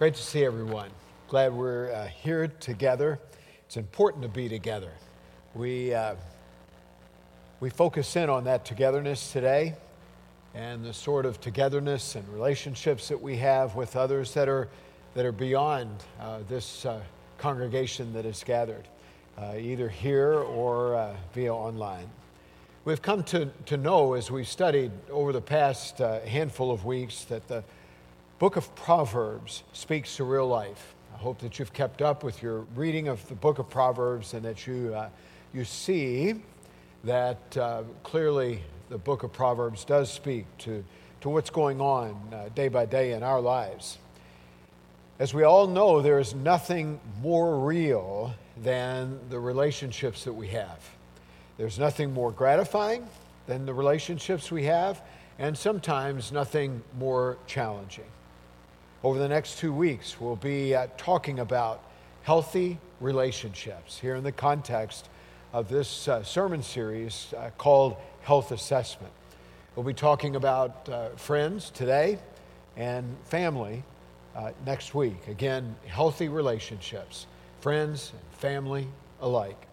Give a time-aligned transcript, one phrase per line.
[0.00, 0.88] Great to see everyone.
[1.28, 3.18] Glad we're uh, here together.
[3.66, 4.92] It's important to be together.
[5.54, 6.14] We, uh,
[7.60, 9.74] we focus in on that togetherness today
[10.54, 14.70] and the sort of togetherness and relationships that we have with others that are,
[15.12, 17.02] that are beyond uh, this uh,
[17.36, 18.88] congregation that is gathered,
[19.36, 22.08] uh, either here or uh, via online.
[22.86, 27.46] We've come to, to know as we've studied over the past handful of weeks that
[27.48, 27.62] the
[28.40, 30.94] book of Proverbs speaks to real life.
[31.14, 34.42] I hope that you've kept up with your reading of the book of Proverbs and
[34.46, 35.10] that you, uh,
[35.52, 36.36] you see
[37.04, 40.82] that uh, clearly the book of Proverbs does speak to,
[41.20, 43.98] to what's going on uh, day by day in our lives.
[45.18, 50.88] As we all know, there is nothing more real than the relationships that we have.
[51.58, 53.06] There's nothing more gratifying
[53.46, 55.02] than the relationships we have,
[55.38, 58.06] and sometimes nothing more challenging.
[59.02, 61.82] Over the next two weeks, we'll be uh, talking about
[62.22, 65.08] healthy relationships here in the context
[65.54, 69.12] of this uh, sermon series uh, called Health Assessment.
[69.74, 72.18] We'll be talking about uh, friends today
[72.76, 73.84] and family
[74.36, 75.28] uh, next week.
[75.28, 77.26] Again, healthy relationships,
[77.62, 78.86] friends and family
[79.22, 79.66] alike.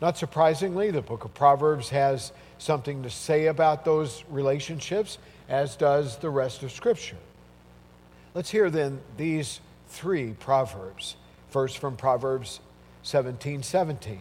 [0.00, 6.16] Not surprisingly, the book of Proverbs has something to say about those relationships, as does
[6.16, 7.16] the rest of Scripture.
[8.36, 11.16] Let's hear then these three proverbs.
[11.48, 12.60] First from Proverbs
[13.02, 14.20] 17 17.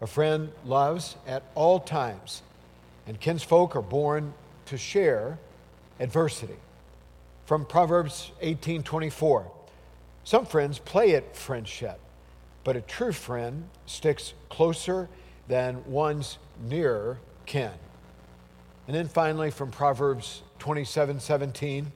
[0.00, 2.40] A friend loves at all times,
[3.06, 4.32] and kinsfolk are born
[4.64, 5.38] to share
[6.00, 6.56] adversity.
[7.44, 9.52] From Proverbs 18 24.
[10.24, 12.00] Some friends play at friendship,
[12.64, 15.10] but a true friend sticks closer
[15.48, 17.72] than one's nearer kin.
[18.86, 21.92] And then finally from Proverbs 27 17.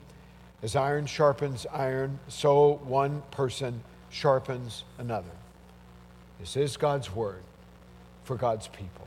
[0.67, 5.31] As iron sharpens iron, so one person sharpens another.
[6.41, 7.45] This is God's word
[8.25, 9.07] for God's people.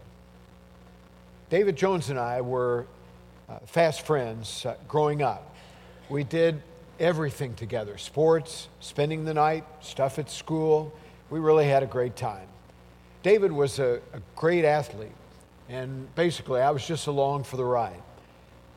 [1.49, 2.85] David Jones and I were
[3.49, 5.53] uh, fast friends uh, growing up.
[6.07, 6.61] We did
[6.97, 10.93] everything together sports, spending the night, stuff at school.
[11.29, 12.47] We really had a great time.
[13.21, 15.11] David was a, a great athlete,
[15.67, 18.01] and basically, I was just along for the ride.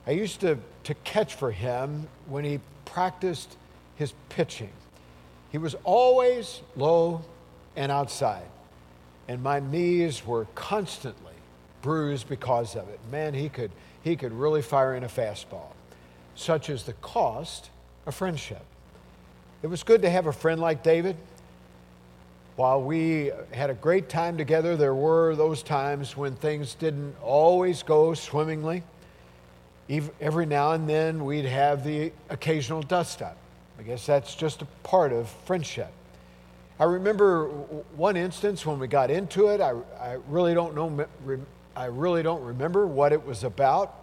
[0.04, 2.58] I used to, to catch for him when he
[2.92, 3.56] practiced
[3.96, 4.70] his pitching.
[5.50, 7.22] He was always low
[7.74, 8.46] and outside,
[9.28, 11.32] and my knees were constantly
[11.80, 13.00] bruised because of it.
[13.10, 13.70] Man, he could,
[14.02, 15.72] he could really fire in a fastball.
[16.34, 17.70] Such is the cost
[18.06, 18.62] of friendship.
[19.62, 21.16] It was good to have a friend like David.
[22.56, 27.82] While we had a great time together, there were those times when things didn't always
[27.82, 28.82] go swimmingly
[30.20, 33.36] every now and then we'd have the occasional dust up.
[33.78, 35.92] I guess that's just a part of friendship.
[36.78, 37.48] I remember
[37.96, 39.60] one instance when we got into it.
[39.60, 41.06] I, I really don't know.
[41.76, 43.94] I really don't remember what it was about,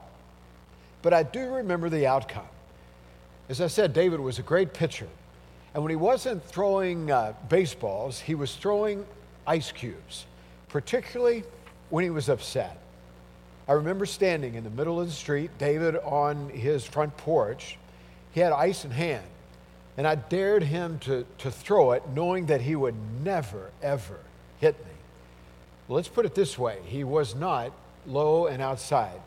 [1.01, 2.47] but I do remember the outcome.
[3.47, 5.07] As I said, David was a great pitcher,
[5.73, 9.05] and when he wasn't throwing uh, baseballs, he was throwing
[9.47, 10.25] ice cubes,
[10.67, 11.43] particularly
[11.89, 12.77] when he was upset.
[13.69, 17.77] I remember standing in the middle of the street, David on his front porch.
[18.31, 19.27] He had ice in hand,
[19.95, 24.21] and I dared him to, to throw it, knowing that he would never, ever
[24.59, 24.91] hit me.
[25.87, 27.71] Let's put it this way he was not
[28.07, 29.21] low and outside.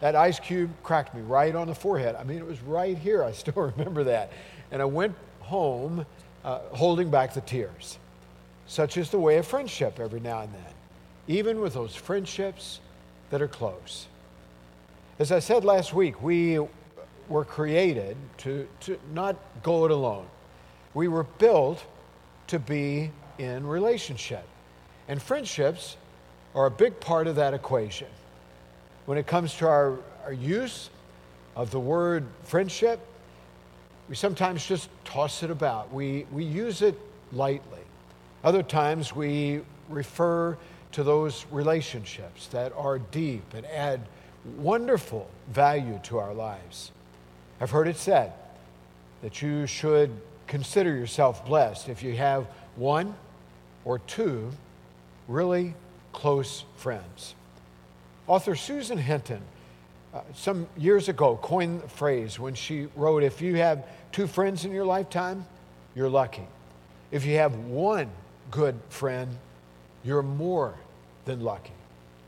[0.00, 2.16] That ice cube cracked me right on the forehead.
[2.16, 3.22] I mean, it was right here.
[3.22, 4.32] I still remember that.
[4.70, 6.06] And I went home
[6.46, 7.98] uh, holding back the tears.
[8.66, 10.72] Such is the way of friendship every now and then.
[11.28, 12.80] Even with those friendships
[13.32, 14.08] that are close.
[15.18, 16.60] As I said last week, we
[17.30, 20.26] were created to, to not go it alone.
[20.92, 21.82] We were built
[22.48, 24.44] to be in relationship.
[25.08, 25.96] And friendships
[26.54, 28.08] are a big part of that equation.
[29.06, 30.90] When it comes to our, our use
[31.56, 33.00] of the word friendship,
[34.10, 35.90] we sometimes just toss it about.
[35.90, 36.98] We, we use it
[37.32, 37.80] lightly.
[38.44, 40.58] Other times we refer
[40.92, 44.00] to those relationships that are deep and add
[44.56, 46.90] wonderful value to our lives.
[47.60, 48.32] I've heard it said
[49.22, 50.10] that you should
[50.46, 52.46] consider yourself blessed if you have
[52.76, 53.14] one
[53.84, 54.50] or two
[55.28, 55.74] really
[56.12, 57.34] close friends.
[58.26, 59.40] Author Susan Hinton,
[60.14, 64.64] uh, some years ago, coined the phrase when she wrote If you have two friends
[64.64, 65.46] in your lifetime,
[65.94, 66.46] you're lucky.
[67.10, 68.10] If you have one
[68.50, 69.36] good friend,
[70.04, 70.74] you're more
[71.24, 71.72] than lucky.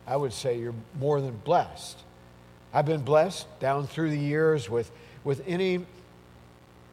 [0.07, 1.99] I would say you're more than blessed.
[2.73, 4.91] I've been blessed down through the years with,
[5.23, 5.87] with any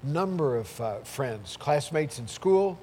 [0.03, 2.79] number of uh, friends, classmates in school,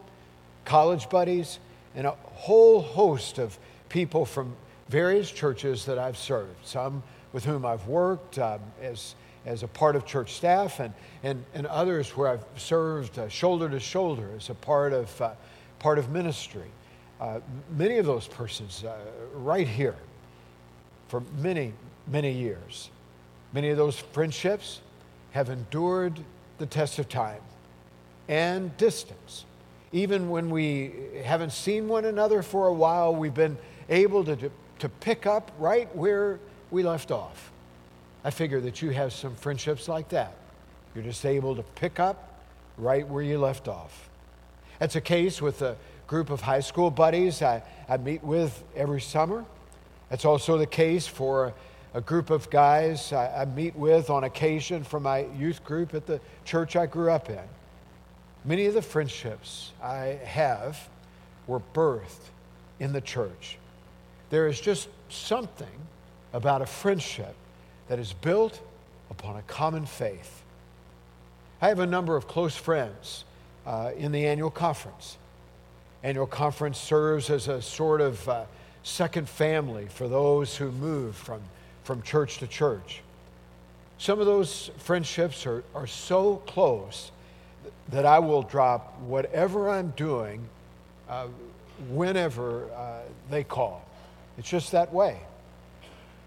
[0.65, 1.59] college buddies,
[1.95, 3.59] and a whole host of
[3.89, 4.55] people from
[4.89, 7.03] various churches that I've served, some
[7.33, 10.93] with whom I've worked um, as, as a part of church staff, and,
[11.23, 15.31] and, and others where I've served uh, shoulder to shoulder as a part of, uh,
[15.79, 16.71] part of ministry.
[17.21, 17.41] Uh,
[17.77, 18.95] many of those persons uh,
[19.35, 19.97] right here
[21.09, 21.73] for many,
[22.07, 22.91] many years.
[23.53, 24.81] Many of those friendships
[25.33, 26.21] have endured
[26.59, 27.41] the test of time
[28.29, 29.45] and distance.
[29.91, 30.93] Even when we
[31.25, 33.57] haven't seen one another for a while, we've been
[33.89, 36.39] able to, to pick up right where
[36.71, 37.51] we left off.
[38.23, 40.35] I figure that you have some friendships like that.
[40.95, 42.43] You're just able to pick up
[42.77, 44.09] right where you left off.
[44.79, 45.77] That's a case with a
[46.09, 49.45] group of high school buddies I, I meet with every summer.
[50.09, 51.53] That's also the case for
[51.95, 56.07] a group of guys I, I, meet with on occasion from my youth group at
[56.07, 57.39] the church I grew up in.
[58.45, 60.89] Many of the friendships I have
[61.47, 62.31] were birthed
[62.81, 63.59] in the church.
[64.31, 65.69] There is just something
[66.33, 67.35] about a friendship
[67.89, 68.61] that is built
[69.11, 70.43] upon a common faith.
[71.61, 73.25] I have a number of close friends
[73.67, 75.19] uh, in the annual conference.
[76.03, 78.45] Annual conference serves as a sort of uh,
[78.83, 81.41] second family for those who move from
[81.89, 83.01] from church to church.
[83.97, 87.13] Some of those friendships are, are so close
[87.89, 90.47] that I will drop whatever I'm doing
[91.09, 91.29] uh,
[91.89, 93.83] whenever uh, they call.
[94.37, 95.19] It's just that way.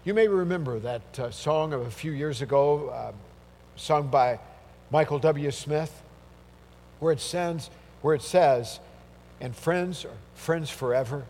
[0.02, 3.12] You may remember that uh, song of a few years ago, uh,
[3.76, 4.40] sung by
[4.90, 5.52] Michael W.
[5.52, 6.02] Smith,
[6.98, 7.70] where it, sends,
[8.00, 8.80] where it says,
[9.42, 11.24] And friends are friends forever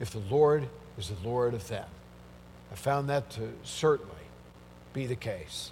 [0.00, 0.66] if the Lord
[0.98, 1.84] is the Lord of them.
[2.72, 4.10] I found that to certainly
[4.94, 5.70] be the case.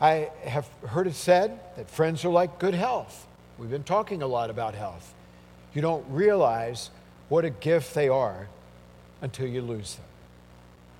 [0.00, 3.26] I have heard it said that friends are like good health.
[3.58, 5.12] We've been talking a lot about health.
[5.74, 6.90] You don't realize
[7.28, 8.46] what a gift they are
[9.20, 10.04] until you lose them.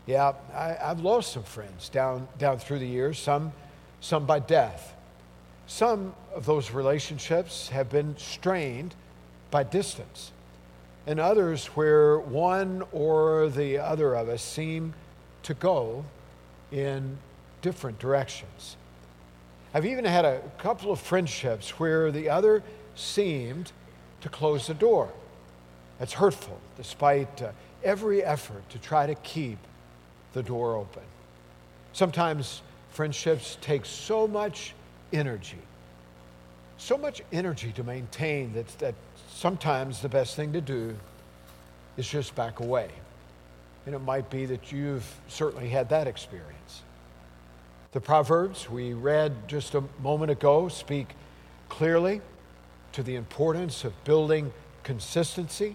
[0.07, 3.53] Yeah, I, have lost some friends down, down through the years, some,
[4.01, 4.97] some by death.
[5.69, 8.95] Some of those relationships have been strained
[9.51, 10.33] by distance
[11.07, 14.95] and others where one or the other of us seem
[15.43, 16.07] to go
[16.73, 17.19] in
[17.61, 18.79] different directions.
[19.75, 22.63] I've even had a couple of friendships where the other
[22.95, 23.71] seemed
[24.23, 25.11] to close the door.
[25.99, 27.51] That's hurtful, despite uh,
[27.85, 29.59] every effort to try to keep
[30.33, 31.03] the door open.
[31.93, 34.75] Sometimes friendships take so much
[35.13, 35.59] energy,
[36.77, 38.95] so much energy to maintain that, that
[39.31, 40.95] sometimes the best thing to do
[41.97, 42.89] is just back away.
[43.85, 46.83] And it might be that you've certainly had that experience.
[47.93, 51.09] The Proverbs we read just a moment ago speak
[51.69, 52.21] clearly
[52.93, 54.53] to the importance of building
[54.83, 55.75] consistency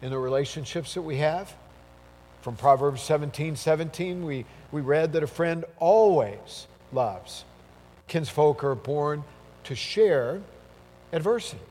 [0.00, 1.54] in the relationships that we have.
[2.42, 7.44] From Proverbs 17 17, we, we read that a friend always loves.
[8.12, 9.24] Kinsfolk are born
[9.64, 10.42] to share
[11.14, 11.62] adversity.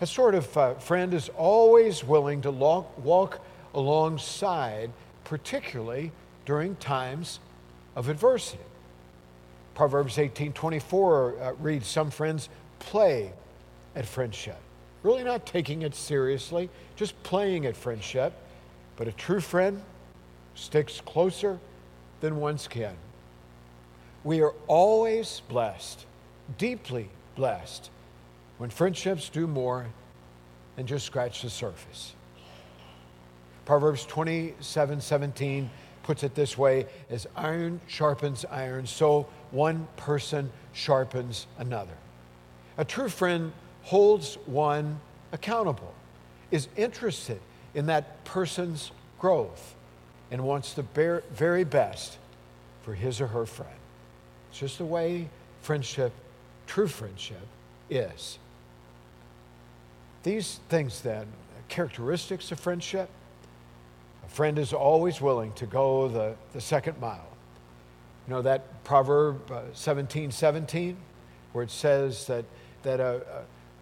[0.00, 3.40] A sort of uh, friend is always willing to walk, walk
[3.74, 4.92] alongside,
[5.24, 6.12] particularly
[6.46, 7.40] during times
[7.96, 8.62] of adversity.
[9.74, 13.32] Proverbs 18:24 uh, reads, "Some friends play
[13.96, 14.60] at friendship,
[15.02, 18.32] really not taking it seriously, just playing at friendship.
[18.94, 19.82] But a true friend
[20.54, 21.58] sticks closer
[22.20, 22.94] than one's kin."
[24.28, 26.04] We are always blessed,
[26.58, 27.88] deeply blessed
[28.58, 29.86] when friendships do more
[30.76, 32.12] than just scratch the surface.
[33.64, 35.70] Proverbs 27 17
[36.02, 41.96] puts it this way as iron sharpens iron, so one person sharpens another.
[42.76, 45.00] A true friend holds one
[45.32, 45.94] accountable,
[46.50, 47.40] is interested
[47.72, 49.74] in that person's growth,
[50.30, 50.84] and wants the
[51.32, 52.18] very best
[52.82, 53.72] for his or her friend.
[54.50, 55.28] It's just the way
[55.62, 56.12] friendship,
[56.66, 57.46] true friendship,
[57.90, 58.38] is.
[60.22, 61.26] These things, then,
[61.68, 63.08] characteristics of friendship.
[64.26, 67.28] A friend is always willing to go the, the second mile.
[68.26, 70.96] You know that Proverb uh, 17 17,
[71.52, 72.44] where it says that,
[72.82, 73.22] that a,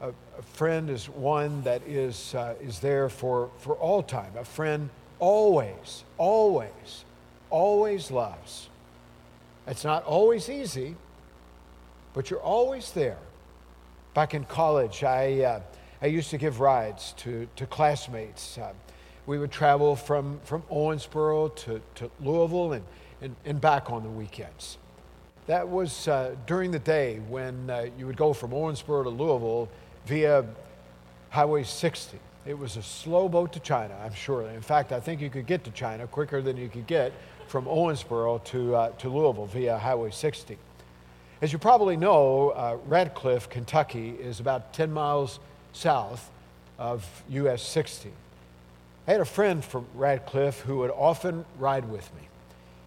[0.00, 4.32] a, a friend is one that is, uh, is there for, for all time.
[4.36, 7.04] A friend always, always,
[7.50, 8.68] always loves.
[9.66, 10.94] It's not always easy,
[12.14, 13.18] but you're always there.
[14.14, 15.60] Back in college, I, uh,
[16.00, 18.58] I used to give rides to, to classmates.
[18.58, 18.72] Uh,
[19.26, 22.84] we would travel from, from Owensboro to, to Louisville and,
[23.20, 24.78] and, and back on the weekends.
[25.46, 29.68] That was uh, during the day when uh, you would go from Owensboro to Louisville
[30.06, 30.44] via
[31.30, 32.18] Highway 60.
[32.46, 34.48] It was a slow boat to China, I'm sure.
[34.48, 37.12] In fact, I think you could get to China quicker than you could get
[37.46, 40.58] from Owensboro to, uh, to Louisville via Highway 60.
[41.42, 45.38] As you probably know, uh, Radcliff, Kentucky is about 10 miles
[45.72, 46.30] south
[46.78, 48.10] of US 60.
[49.06, 52.22] I had a friend from Radcliff who would often ride with me.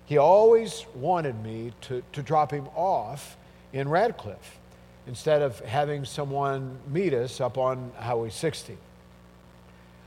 [0.05, 3.37] He always wanted me to, to drop him off
[3.71, 4.59] in Radcliff
[5.07, 8.77] instead of having someone meet us up on Highway 60.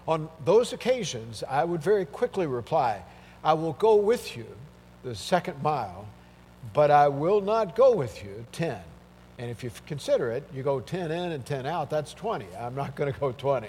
[0.06, 3.02] On those occasions, I would very quickly reply,
[3.44, 4.46] I will go with you
[5.02, 6.06] the second mile,
[6.72, 8.78] but I will not go with you 10.
[9.38, 12.46] And if you consider it, you go 10 in and 10 out, that's 20.
[12.58, 13.68] I'm not going to go 20.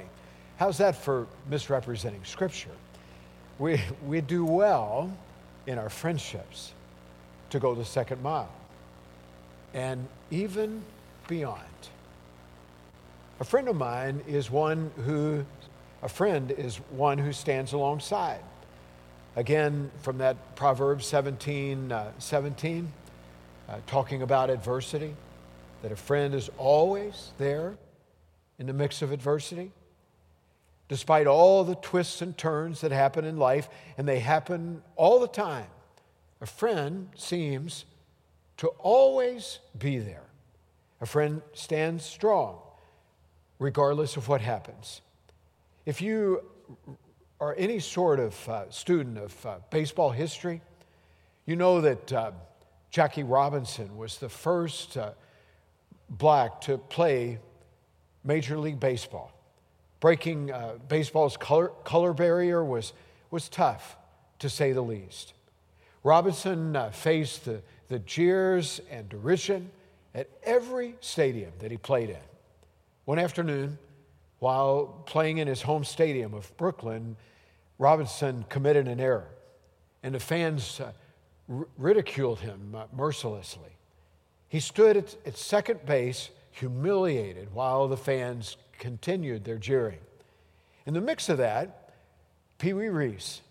[0.57, 2.69] How's that for misrepresenting Scripture?
[3.57, 5.11] We, we do well
[5.65, 6.73] in our friendships
[7.49, 8.51] to go the second mile
[9.73, 10.83] and even
[11.27, 11.61] beyond.
[13.39, 15.43] A friend of mine is one who,
[16.03, 18.41] a friend is one who stands alongside.
[19.35, 22.91] Again, from that Proverbs 17 uh, 17,
[23.67, 25.15] uh, talking about adversity,
[25.81, 27.75] that a friend is always there
[28.59, 29.71] in the mix of adversity.
[30.87, 35.27] Despite all the twists and turns that happen in life, and they happen all the
[35.27, 35.67] time,
[36.39, 37.85] a friend seems
[38.57, 40.27] to always be there.
[41.01, 42.59] A friend stands strong
[43.59, 45.01] regardless of what happens.
[45.85, 46.43] If you
[47.43, 50.61] are any sort of uh, student of uh, baseball history,
[51.45, 52.31] you know that uh,
[52.89, 55.11] Jackie Robinson was the first uh,
[56.09, 57.39] black to play
[58.23, 59.37] Major League Baseball.
[59.99, 62.93] Breaking uh, baseball's color, color barrier was,
[63.29, 63.97] was tough,
[64.39, 65.33] to say the least.
[66.01, 69.69] Robinson uh, faced the, the jeers and derision
[70.15, 72.23] at every stadium that he played in.
[73.03, 73.77] One afternoon,
[74.39, 77.17] while playing in his home stadium of Brooklyn,
[77.77, 79.27] Robinson committed an error,
[80.03, 80.91] and the fans uh,
[81.77, 83.77] ridiculed him uh, mercilessly.
[84.47, 89.99] He stood at, at second base, humiliated, while the fans continued their jeering.
[90.85, 91.89] In the mix of that,
[92.57, 93.41] Pee Wee Reese,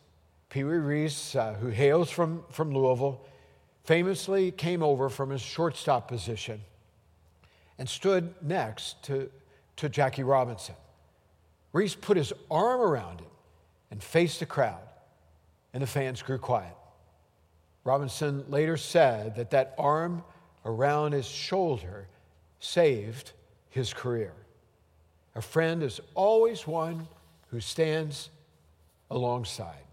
[0.48, 3.24] Pee Wee Reese, uh, who hails from, from Louisville,
[3.84, 6.60] famously came over from his shortstop position
[7.78, 9.28] and stood next to,
[9.76, 10.76] to Jackie Robinson.
[11.72, 13.31] Reese put his arm around him
[13.92, 14.88] and faced the crowd,
[15.74, 16.74] and the fans grew quiet.
[17.84, 20.24] Robinson later said that that arm
[20.64, 22.08] around his shoulder
[22.58, 23.32] saved
[23.68, 24.32] his career.
[25.34, 27.06] A friend is always one
[27.50, 28.30] who stands
[29.10, 29.84] alongside.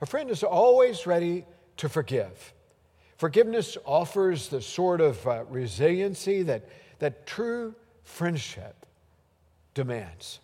[0.00, 1.44] A friend is always ready
[1.78, 2.52] to forgive.
[3.16, 6.68] Forgiveness offers the sort of uh, resiliency that,
[7.00, 8.86] that true friendship
[9.74, 10.38] demands.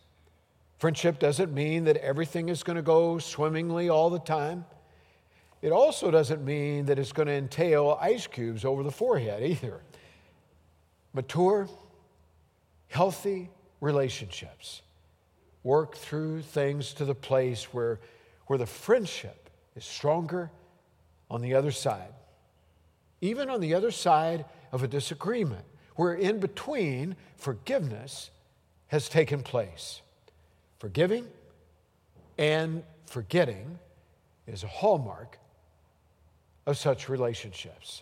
[0.81, 4.65] Friendship doesn't mean that everything is going to go swimmingly all the time.
[5.61, 9.83] It also doesn't mean that it's going to entail ice cubes over the forehead either.
[11.13, 11.69] Mature,
[12.89, 13.51] healthy
[13.83, 14.81] relationships
[15.65, 18.01] work through things to the place where,
[18.47, 20.51] where the friendship is stronger
[21.31, 22.15] on the other side.
[23.21, 28.31] Even on the other side of a disagreement, where in between forgiveness
[28.87, 30.01] has taken place.
[30.81, 31.27] Forgiving
[32.39, 33.79] and forgetting
[34.47, 35.39] is a hallmark
[36.65, 38.01] of such relationships.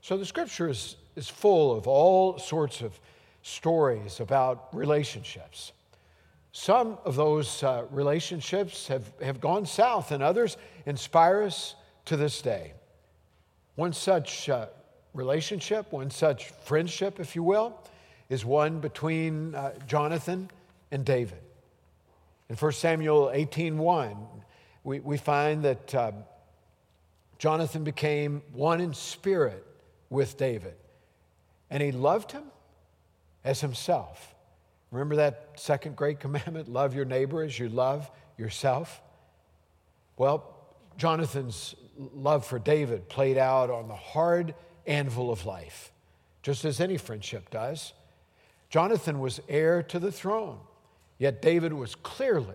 [0.00, 3.00] So the scripture is, is full of all sorts of
[3.42, 5.72] stories about relationships.
[6.52, 10.56] Some of those uh, relationships have, have gone south, and others
[10.86, 12.74] inspire us to this day.
[13.74, 14.66] One such uh,
[15.14, 17.76] relationship, one such friendship, if you will,
[18.28, 20.48] is one between uh, Jonathan
[20.92, 21.40] and David.
[22.48, 24.16] In 1 Samuel 18:1,
[24.84, 26.12] we, we find that uh,
[27.38, 29.66] Jonathan became one in spirit
[30.10, 30.74] with David,
[31.70, 32.44] and he loved him
[33.44, 34.34] as himself.
[34.90, 39.00] Remember that second great commandment love your neighbor as you love yourself?
[40.16, 40.54] Well,
[40.96, 44.54] Jonathan's love for David played out on the hard
[44.86, 45.92] anvil of life,
[46.42, 47.92] just as any friendship does.
[48.70, 50.58] Jonathan was heir to the throne.
[51.18, 52.54] Yet David was clearly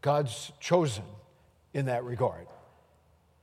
[0.00, 1.04] God's chosen
[1.72, 2.46] in that regard.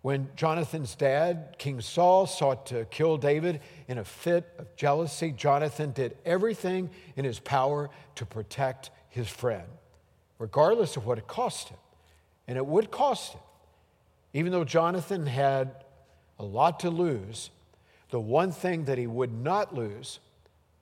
[0.02, 5.94] When Jonathan's dad, King Saul, sought to kill David in a fit of jealousy, Jonathan
[5.94, 9.68] did everything in his power to protect his friend,
[10.38, 11.78] regardless of what it cost him.
[12.48, 13.42] And it would cost him.
[14.34, 15.72] Even though Jonathan had
[16.38, 17.50] a lot to lose,
[18.12, 20.20] the one thing that he would not lose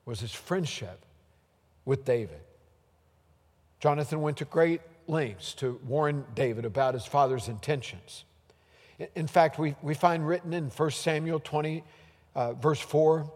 [0.04, 1.06] was his friendship
[1.86, 2.40] with David.
[3.84, 8.24] Jonathan went to great lengths to warn David about his father's intentions.
[9.14, 11.84] In fact, we, we find written in 1 Samuel 20,
[12.34, 13.30] uh, verse 4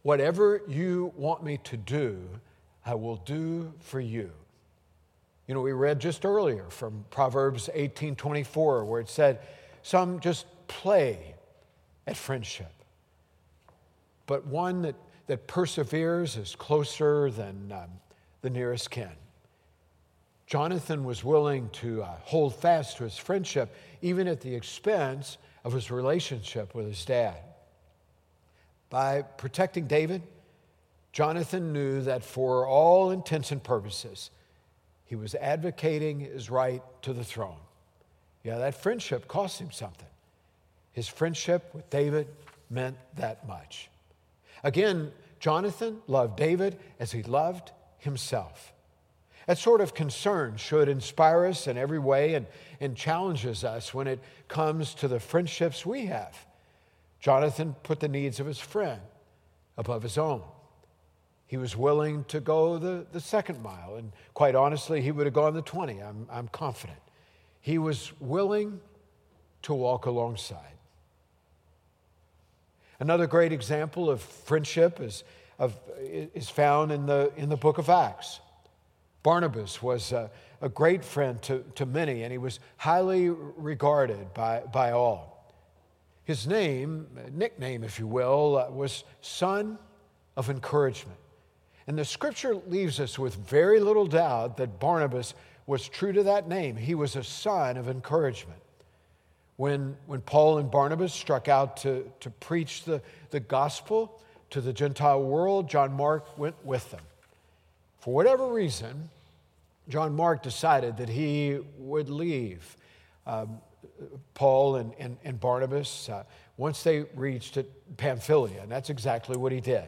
[0.00, 2.26] whatever you want me to do,
[2.86, 4.30] I will do for you.
[5.46, 9.40] You know, we read just earlier from Proverbs 18 24, where it said,
[9.82, 11.34] Some just play
[12.06, 12.72] at friendship,
[14.26, 14.94] but one that,
[15.26, 17.90] that perseveres is closer than um,
[18.40, 19.10] the nearest kin.
[20.50, 25.72] Jonathan was willing to uh, hold fast to his friendship, even at the expense of
[25.72, 27.36] his relationship with his dad.
[28.88, 30.22] By protecting David,
[31.12, 34.32] Jonathan knew that for all intents and purposes,
[35.04, 37.60] he was advocating his right to the throne.
[38.42, 40.08] Yeah, that friendship cost him something.
[40.92, 42.26] His friendship with David
[42.68, 43.88] meant that much.
[44.64, 48.72] Again, Jonathan loved David as he loved himself.
[49.50, 52.46] That sort of concern should inspire us in every way and,
[52.78, 56.46] and challenges us when it comes to the friendships we have.
[57.18, 59.00] Jonathan put the needs of his friend
[59.76, 60.42] above his own.
[61.48, 65.34] He was willing to go the, the second mile, and quite honestly, he would have
[65.34, 66.00] gone the 20.
[66.00, 67.00] I'm, I'm confident.
[67.60, 68.80] He was willing
[69.62, 70.76] to walk alongside.
[73.00, 75.24] Another great example of friendship is,
[75.58, 78.38] of, is found in the, in the book of Acts.
[79.22, 84.60] Barnabas was a, a great friend to, to many, and he was highly regarded by,
[84.72, 85.52] by all.
[86.24, 89.78] His name, nickname, if you will, uh, was Son
[90.36, 91.18] of Encouragement.
[91.86, 95.34] And the scripture leaves us with very little doubt that Barnabas
[95.66, 96.76] was true to that name.
[96.76, 98.60] He was a son of encouragement.
[99.56, 104.72] When, when Paul and Barnabas struck out to, to preach the, the gospel to the
[104.72, 107.02] Gentile world, John Mark went with them.
[108.00, 109.10] For whatever reason,
[109.88, 112.76] John Mark decided that he would leave
[113.26, 113.60] um,
[114.34, 116.24] Paul and, and, and Barnabas uh,
[116.56, 117.58] once they reached
[117.98, 119.84] Pamphylia, and that's exactly what he did.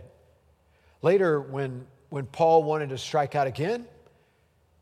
[1.00, 3.86] Later, when, when Paul wanted to strike out again,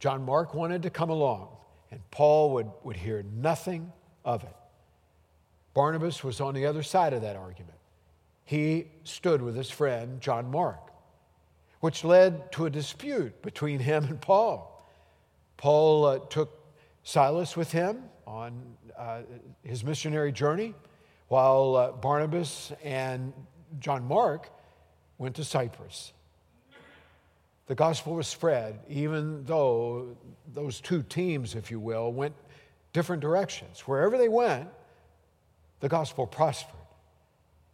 [0.00, 1.48] John Mark wanted to come along,
[1.92, 3.92] and Paul would, would hear nothing
[4.24, 4.56] of it.
[5.72, 7.78] Barnabas was on the other side of that argument.
[8.44, 10.89] He stood with his friend, John Mark
[11.80, 14.86] which led to a dispute between him and Paul.
[15.56, 16.58] Paul uh, took
[17.02, 18.62] Silas with him on
[18.96, 19.22] uh,
[19.62, 20.74] his missionary journey,
[21.28, 23.32] while uh, Barnabas and
[23.78, 24.50] John Mark
[25.18, 26.12] went to Cyprus.
[27.66, 30.16] The gospel was spread, even though
[30.52, 32.34] those two teams, if you will, went
[32.92, 33.80] different directions.
[33.86, 34.68] Wherever they went,
[35.78, 36.74] the gospel prospered.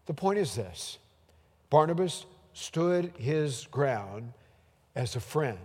[0.06, 0.98] The point is this
[1.70, 4.32] Barnabas stood his ground
[4.94, 5.58] as a friend.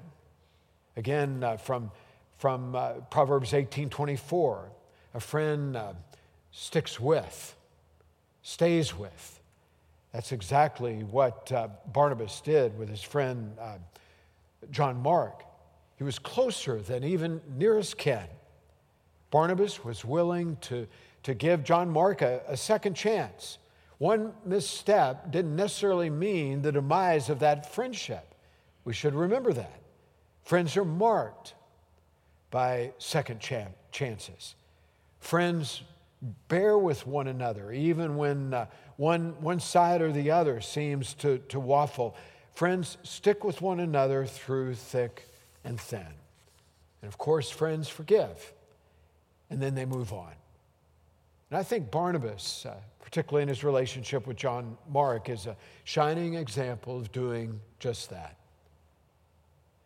[0.97, 1.89] Again, uh, from,
[2.37, 4.69] from uh, Proverbs 18 24,
[5.13, 5.93] a friend uh,
[6.51, 7.55] sticks with,
[8.41, 9.39] stays with.
[10.11, 13.77] That's exactly what uh, Barnabas did with his friend uh,
[14.69, 15.45] John Mark.
[15.95, 18.27] He was closer than even nearest kin.
[19.29, 20.87] Barnabas was willing to,
[21.23, 23.59] to give John Mark a, a second chance.
[24.01, 28.33] One misstep didn't necessarily mean the demise of that friendship.
[28.83, 29.79] We should remember that.
[30.41, 31.53] Friends are marked
[32.49, 33.41] by second
[33.91, 34.55] chances.
[35.19, 35.83] Friends
[36.47, 38.65] bear with one another, even when uh,
[38.97, 42.15] one, one side or the other seems to, to waffle.
[42.55, 45.27] Friends stick with one another through thick
[45.63, 46.07] and thin.
[47.03, 48.51] And of course, friends forgive,
[49.51, 50.33] and then they move on.
[51.51, 56.35] And I think Barnabas, uh, particularly in his relationship with John Mark, is a shining
[56.35, 58.37] example of doing just that.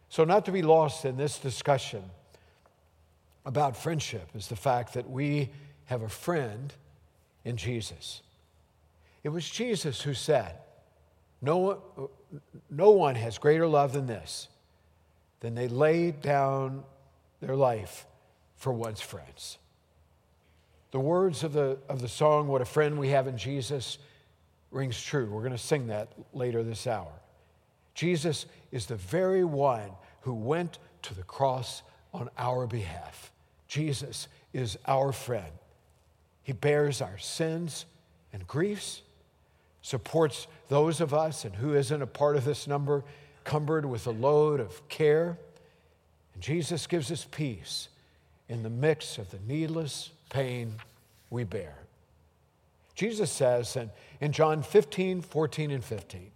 [0.09, 2.03] So, not to be lost in this discussion
[3.47, 5.49] about friendship is the fact that we
[5.85, 6.71] have a friend
[7.43, 8.21] in Jesus.
[9.23, 10.59] It was Jesus who said,
[11.41, 12.09] No,
[12.69, 14.49] no one has greater love than this,
[15.39, 16.83] than they lay down
[17.39, 18.05] their life
[18.55, 19.57] for one's friends.
[20.95, 23.97] The words of the, of the song, What a Friend We Have in Jesus,
[24.71, 25.29] rings true.
[25.29, 27.11] We're going to sing that later this hour.
[27.93, 33.33] Jesus is the very one who went to the cross on our behalf.
[33.67, 35.51] Jesus is our friend.
[36.43, 37.85] He bears our sins
[38.31, 39.01] and griefs,
[39.81, 43.03] supports those of us and who isn't a part of this number,
[43.43, 45.37] cumbered with a load of care.
[46.33, 47.89] And Jesus gives us peace
[48.47, 50.73] in the mix of the needless pain
[51.29, 51.75] we bear.
[52.95, 56.31] Jesus says in, in John 15, 14, and 15,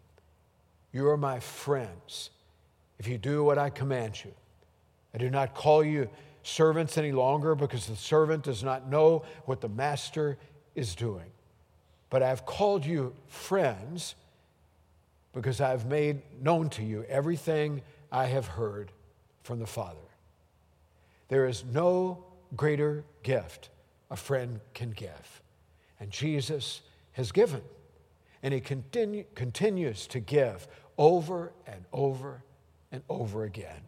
[0.92, 2.30] You are my friends
[3.00, 4.32] if you do what I command you.
[5.14, 6.10] I do not call you
[6.44, 10.38] servants any longer because the servant does not know what the master
[10.76, 11.32] is doing.
[12.10, 14.16] But I have called you friends
[15.34, 18.92] because I have made known to you everything I have heard
[19.44, 19.98] from the Father.
[21.28, 22.24] There is no
[22.56, 23.70] greater gift
[24.10, 25.42] a friend can give.
[26.00, 26.82] And Jesus
[27.14, 27.62] has given.
[28.42, 30.68] And he continue, continues to give
[30.98, 32.44] over and over
[32.92, 33.82] and over again.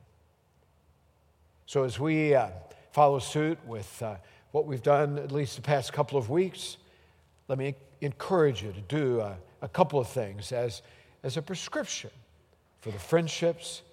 [1.65, 2.49] So, as we uh,
[2.91, 4.15] follow suit with uh,
[4.51, 6.77] what we've done at least the past couple of weeks,
[7.47, 10.81] let me encourage you to do uh, a couple of things as,
[11.23, 12.09] as a prescription
[12.81, 13.83] for the friendships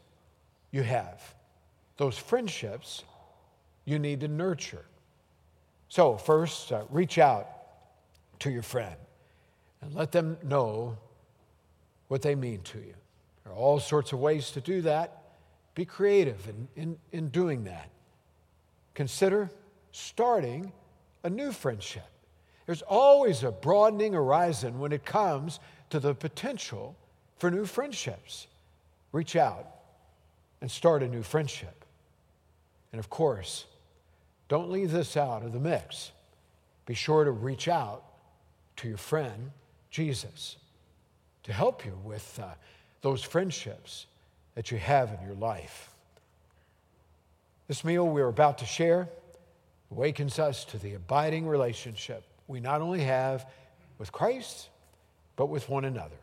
[0.72, 1.34] you have.
[1.96, 3.04] Those friendships
[3.84, 4.84] you need to nurture.
[5.88, 7.48] So, first, uh, reach out
[8.40, 8.96] to your friend
[9.80, 10.98] and let them know
[12.08, 12.94] what they mean to you.
[13.44, 15.22] There are all sorts of ways to do that.
[15.74, 17.88] Be creative in, in, in doing that.
[18.94, 19.50] Consider
[19.92, 20.72] starting
[21.22, 22.06] a new friendship.
[22.66, 26.96] There's always a broadening horizon when it comes to the potential
[27.38, 28.46] for new friendships.
[29.12, 29.66] Reach out
[30.60, 31.84] and start a new friendship.
[32.92, 33.66] And of course,
[34.48, 36.12] don't leave this out of the mix.
[36.86, 38.02] Be sure to reach out
[38.76, 39.50] to your friend,
[39.90, 40.56] Jesus,
[41.42, 42.48] to help you with uh,
[43.02, 44.06] those friendships
[44.54, 45.90] that you have in your life.
[47.68, 49.08] This meal we're about to share
[49.90, 53.46] awakens us to the abiding relationship we not only have
[53.98, 54.70] with Christ,
[55.36, 56.16] but with one another.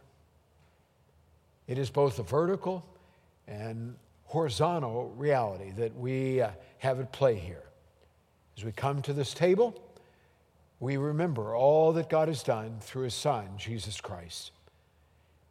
[1.68, 2.86] It is both a vertical
[3.48, 7.64] and horizontal reality that we uh, have at play here.
[8.58, 9.82] As we come to this table,
[10.80, 14.52] we remember all that God has done through his Son, Jesus Christ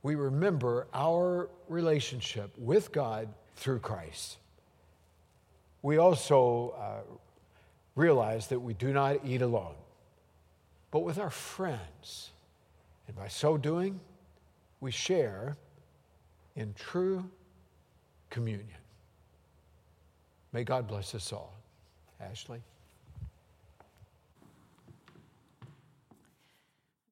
[0.04, 4.36] we remember our relationship with God through Christ.
[5.80, 7.16] We also uh,
[7.96, 9.74] realize that we do not eat alone,
[10.90, 12.32] but with our friends.
[13.08, 13.98] And by so doing,
[14.80, 15.56] we share
[16.54, 17.24] in true
[18.28, 18.68] communion.
[20.52, 21.54] May God bless us all.
[22.20, 22.60] Ashley.